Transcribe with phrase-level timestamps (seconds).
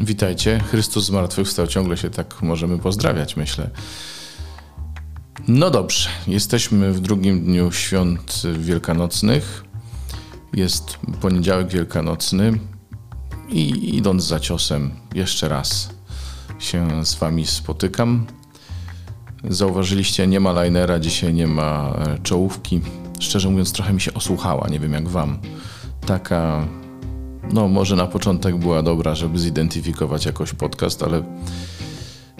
[0.00, 0.60] Witajcie.
[0.60, 1.66] Chrystus zmartwychwstał.
[1.66, 3.70] Ciągle się tak możemy pozdrawiać, myślę.
[5.48, 9.64] No dobrze, jesteśmy w drugim dniu świąt wielkanocnych.
[10.52, 12.58] Jest poniedziałek wielkanocny
[13.48, 15.90] i idąc za ciosem jeszcze raz
[16.58, 18.26] się z wami spotykam.
[19.44, 22.80] Zauważyliście, nie ma linera, dzisiaj nie ma czołówki.
[23.20, 25.38] Szczerze mówiąc, trochę mi się osłuchała, nie wiem jak wam.
[26.06, 26.68] Taka
[27.52, 31.22] no, może na początek była dobra, żeby zidentyfikować jakoś podcast, ale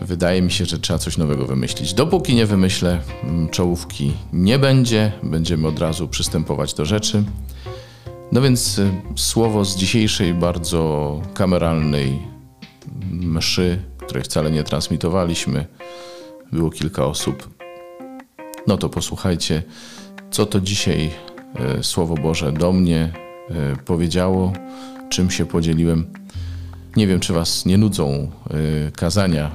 [0.00, 1.94] wydaje mi się, że trzeba coś nowego wymyślić.
[1.94, 7.24] Dopóki nie wymyślę, mm, czołówki nie będzie, będziemy od razu przystępować do rzeczy.
[8.32, 12.18] No więc y, słowo z dzisiejszej bardzo kameralnej
[13.10, 15.66] mszy, której wcale nie transmitowaliśmy,
[16.52, 17.54] było kilka osób.
[18.66, 19.62] No to posłuchajcie,
[20.30, 21.10] co to dzisiaj
[21.78, 23.21] y, Słowo Boże do mnie
[23.84, 24.52] powiedziało
[25.12, 26.06] czym się podzieliłem.
[26.96, 28.30] Nie wiem, czy Was nie nudzą
[28.88, 29.50] y, kazania.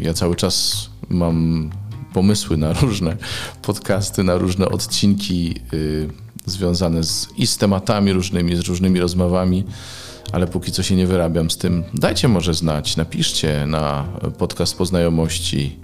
[0.00, 1.70] Ja cały czas mam
[2.12, 3.16] pomysły na różne
[3.62, 6.08] podcasty, na różne odcinki y,
[6.46, 9.64] związane z, i z tematami różnymi, z różnymi rozmowami,
[10.32, 11.84] ale póki co się nie wyrabiam z tym.
[11.94, 14.04] Dajcie może znać, napiszcie na
[14.38, 15.78] podcast poznajomości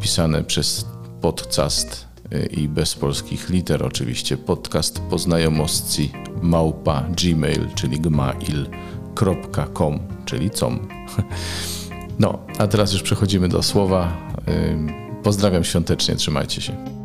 [0.00, 0.86] pisane przez
[1.20, 2.09] podcast
[2.50, 10.88] i bez polskich liter oczywiście podcast poznajomosci małpa gmail, czyli gmail.com, czyli com.
[12.18, 14.30] No, a teraz już przechodzimy do słowa.
[15.22, 17.00] Pozdrawiam świątecznie, trzymajcie się.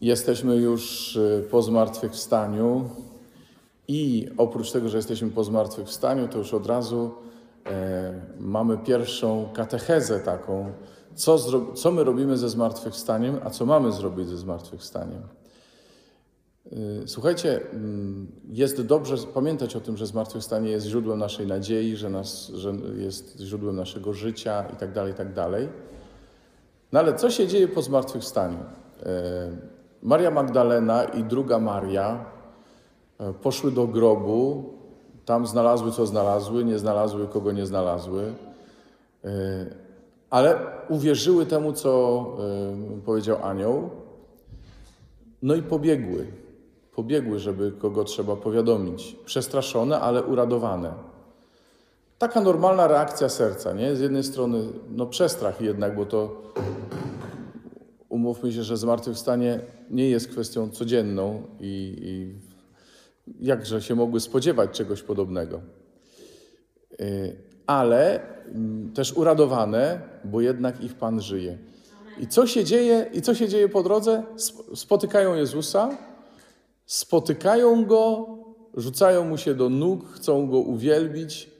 [0.00, 2.90] Jesteśmy już y, po zmartwychwstaniu
[3.88, 7.14] i oprócz tego, że jesteśmy po zmartwychwstaniu, to już od razu
[7.66, 10.72] e, mamy pierwszą katechezę taką,
[11.16, 11.38] co,
[11.74, 15.22] co my robimy ze zmartwychwstaniem, a co mamy zrobić ze zmartwychwstaniem.
[16.72, 22.10] Y, słuchajcie, mm, jest dobrze pamiętać o tym, że zmartwychwstanie jest źródłem naszej nadziei, że,
[22.10, 25.34] nas, że jest źródłem naszego życia itd., tak itd.
[25.34, 25.52] Tak
[26.92, 28.58] no ale co się dzieje po zmartwychwstaniu?
[28.58, 29.06] Y,
[30.02, 32.24] Maria Magdalena i druga Maria
[33.20, 34.74] y, poszły do grobu,
[35.24, 38.32] tam znalazły co znalazły, nie znalazły kogo nie znalazły,
[40.30, 42.26] ale uwierzyły temu, co
[43.04, 43.90] powiedział anioł,
[45.42, 46.26] no i pobiegły
[46.96, 49.16] pobiegły, żeby kogo trzeba powiadomić.
[49.24, 50.92] Przestraszone, ale uradowane.
[52.18, 53.96] Taka normalna reakcja serca, nie?
[53.96, 56.42] Z jednej strony, no przestrach jednak, bo to
[58.08, 59.60] umówmy się, że zmartwychwstanie
[59.90, 62.34] nie jest kwestią codzienną i, i
[63.46, 65.60] jakże się mogły spodziewać czegoś podobnego.
[67.00, 68.20] Y, ale
[68.94, 71.58] też uradowane, bo jednak ich Pan żyje.
[72.18, 74.22] I co się dzieje, i co się dzieje po drodze?
[74.74, 75.90] Spotykają Jezusa,
[76.86, 78.26] spotykają go,
[78.74, 81.50] rzucają mu się do nóg, chcą go uwielbić.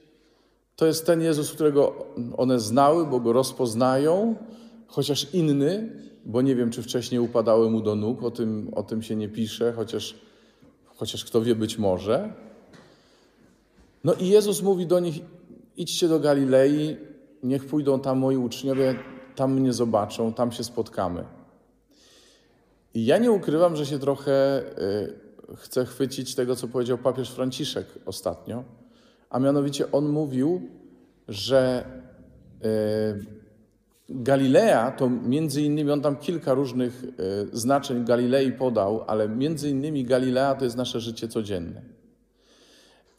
[0.75, 2.05] To jest ten Jezus, którego
[2.37, 4.35] one znały, bo go rozpoznają,
[4.87, 5.91] chociaż inny,
[6.25, 9.29] bo nie wiem, czy wcześniej upadały mu do nóg, o tym, o tym się nie
[9.29, 10.15] pisze, chociaż,
[10.85, 12.33] chociaż kto wie, być może.
[14.03, 15.19] No i Jezus mówi do nich:
[15.77, 16.97] idźcie do Galilei,
[17.43, 18.95] niech pójdą tam moi uczniowie,
[19.35, 21.23] tam mnie zobaczą, tam się spotkamy.
[22.93, 24.61] I ja nie ukrywam, że się trochę
[25.51, 28.63] y, chcę chwycić tego, co powiedział papież Franciszek ostatnio,
[29.29, 30.61] a mianowicie on mówił,
[31.27, 31.85] że
[32.65, 33.37] y,
[34.09, 37.09] Galilea to między innymi, on tam kilka różnych y,
[37.53, 41.81] znaczeń Galilei podał, ale między innymi Galilea to jest nasze życie codzienne.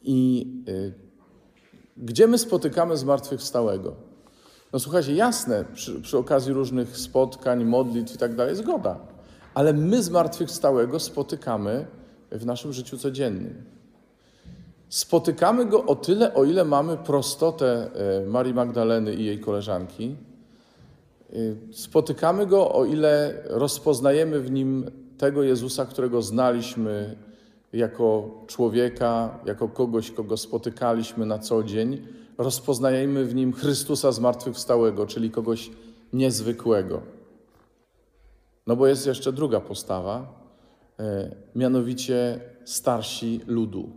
[0.01, 0.45] I
[1.99, 3.95] gdzie my spotykamy zmartwychwstałego?
[4.73, 8.99] No słuchajcie, jasne, przy, przy okazji różnych spotkań, modlitw i tak dalej, zgoda
[9.53, 11.85] ale my zmartwychwstałego spotykamy
[12.31, 13.63] w naszym życiu codziennym.
[14.89, 20.15] Spotykamy go o tyle, o ile mamy prostotę e, Marii Magdaleny i jej koleżanki.
[21.29, 21.35] E,
[21.73, 27.15] spotykamy go, o ile rozpoznajemy w nim tego Jezusa, którego znaliśmy
[27.73, 32.07] jako człowieka, jako kogoś, kogo spotykaliśmy na co dzień.
[32.37, 35.71] Rozpoznajemy w nim Chrystusa zmartwychwstałego, czyli kogoś
[36.13, 37.01] niezwykłego.
[38.67, 40.33] No bo jest jeszcze druga postawa,
[40.99, 43.89] e, mianowicie starsi ludu.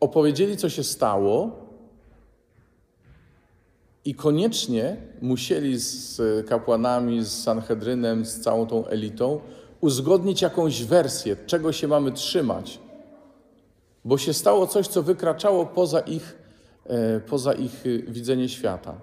[0.00, 1.66] Opowiedzieli, co się stało,
[4.06, 9.40] i koniecznie musieli z kapłanami, z Sanhedrynem, z całą tą elitą
[9.80, 12.80] uzgodnić jakąś wersję, czego się mamy trzymać,
[14.04, 16.38] bo się stało coś, co wykraczało poza ich,
[16.86, 18.94] e, poza ich widzenie świata.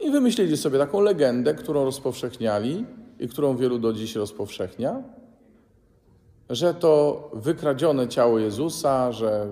[0.00, 2.84] I wymyślili sobie taką legendę, którą rozpowszechniali,
[3.18, 5.02] i którą wielu do dziś rozpowszechnia,
[6.50, 9.48] że to wykradzione ciało Jezusa, że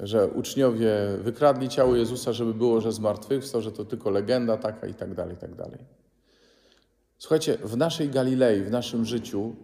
[0.00, 4.94] że uczniowie wykradli ciało Jezusa, żeby było, że zmartwychwstał, że to tylko legenda taka i
[4.94, 5.78] tak dalej, i tak dalej.
[7.18, 9.54] Słuchajcie, w naszej Galilei, w naszym życiu,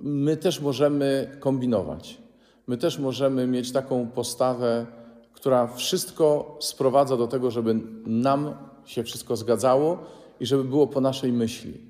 [0.00, 2.18] my też możemy kombinować.
[2.66, 4.86] My też możemy mieć taką postawę,
[5.32, 7.74] która wszystko sprowadza do tego, żeby
[8.06, 8.54] nam
[8.84, 9.98] się wszystko zgadzało
[10.40, 11.80] i żeby było po naszej myśli.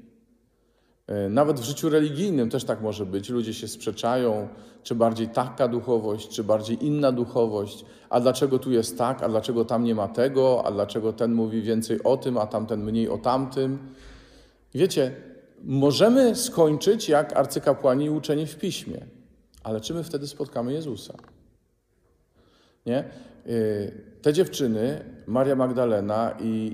[1.06, 3.28] E, Nawet w życiu religijnym też tak może być.
[3.28, 4.48] Ludzie się sprzeczają,
[4.82, 7.84] czy bardziej taka duchowość, czy bardziej inna duchowość.
[8.10, 11.62] A dlaczego tu jest tak, a dlaczego tam nie ma tego, a dlaczego ten mówi
[11.62, 13.78] więcej o tym, a tamten mniej o tamtym.
[14.74, 15.14] Wiecie,
[15.64, 19.06] możemy skończyć jak arcykapłani i uczeni w piśmie,
[19.62, 21.14] ale czy my wtedy spotkamy Jezusa?
[22.86, 23.04] Nie?
[23.46, 26.72] Y, Te dziewczyny, Maria Magdalena i,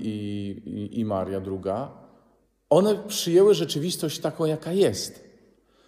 [0.65, 1.91] i, i- Maria druga,
[2.71, 5.25] one przyjęły rzeczywistość taką, jaka jest.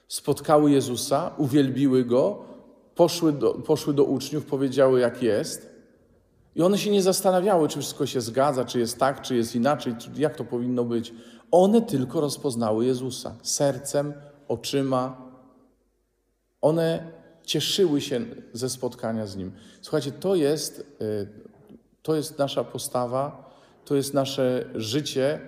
[0.09, 2.45] Spotkały Jezusa, uwielbiły Go,
[2.95, 5.71] poszły do, poszły do uczniów, powiedziały, jak jest.
[6.55, 9.95] I one się nie zastanawiały, czy wszystko się zgadza, czy jest tak, czy jest inaczej,
[10.17, 11.13] jak to powinno być.
[11.51, 14.13] One tylko rozpoznały Jezusa sercem,
[14.49, 15.17] oczyma.
[16.61, 17.13] One
[17.45, 19.53] cieszyły się ze spotkania z Nim.
[19.83, 21.29] Słuchajcie, to jest, y,
[22.03, 23.51] to jest nasza postawa,
[23.85, 25.41] to jest nasze życie,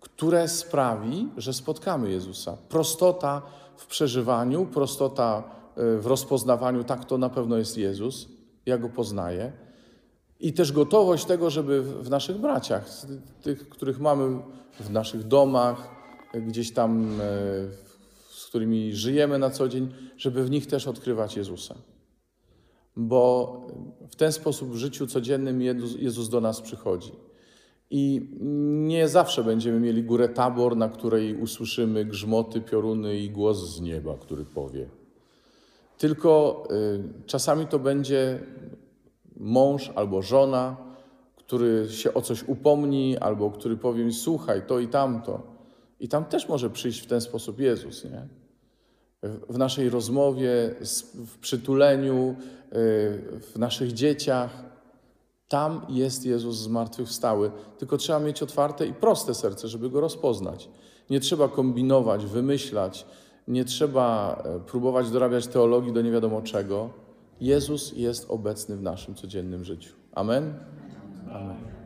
[0.00, 2.56] które sprawi, że spotkamy Jezusa.
[2.68, 3.42] Prostota
[3.76, 5.42] w przeżywaniu, prostota
[5.78, 8.28] y, w rozpoznawaniu, tak to na pewno jest Jezus,
[8.66, 9.52] ja Go poznaję.
[10.42, 12.86] I też gotowość tego, żeby w naszych braciach,
[13.42, 14.38] tych, których mamy
[14.80, 15.90] w naszych domach,
[16.34, 17.24] gdzieś tam, e,
[18.30, 21.74] z którymi żyjemy na co dzień, żeby w nich też odkrywać Jezusa.
[22.96, 23.60] Bo
[24.10, 25.60] w ten sposób w życiu codziennym
[25.98, 27.12] Jezus- do nas przychodzi.
[27.90, 28.30] I
[28.86, 34.18] nie zawsze będziemy mieli górę tabor, na której usłyszymy grzmoty, pioruny i głos z nieba,
[34.18, 34.88] który powie.
[35.98, 38.40] Tylko y, czasami to będzie
[39.42, 40.76] mąż albo żona,
[41.36, 45.42] który się o coś upomni, albo który powie mi, słuchaj, to i tamto.
[46.00, 48.28] I tam też może przyjść w ten sposób Jezus, nie?
[49.48, 50.74] W- naszej rozmowie,
[51.26, 52.72] w przytuleniu, y,
[53.40, 54.64] w naszych dzieciach.
[55.48, 57.50] Tam jest Jezus zmartwychwstały.
[57.78, 60.68] Tylko trzeba mieć otwarte i proste serce, żeby Go rozpoznać.
[61.10, 63.06] Nie trzeba kombinować, wymyślać,
[63.48, 67.01] nie trzeba e, próbować dorabiać teologii do nie wiadomo czego.
[67.42, 69.94] Jezus jest obecny w naszym codziennym życiu.
[70.12, 70.54] Amen?
[71.30, 71.81] Amen.